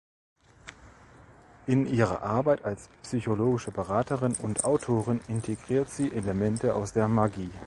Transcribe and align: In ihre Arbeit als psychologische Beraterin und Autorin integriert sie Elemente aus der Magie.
In 1.67 1.85
ihre 1.85 2.23
Arbeit 2.23 2.65
als 2.65 2.89
psychologische 3.03 3.69
Beraterin 3.69 4.33
und 4.41 4.63
Autorin 4.63 5.21
integriert 5.27 5.91
sie 5.91 6.11
Elemente 6.11 6.73
aus 6.73 6.91
der 6.93 7.07
Magie. 7.07 7.51